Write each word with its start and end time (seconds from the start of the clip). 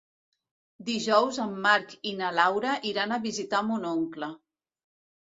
Dijous 0.87 1.39
en 1.43 1.53
Marc 1.67 1.95
i 2.13 2.15
na 2.23 2.33
Laura 2.41 2.75
iran 2.95 3.15
a 3.15 3.23
visitar 3.31 3.65
mon 3.71 3.89
oncle. 3.95 4.35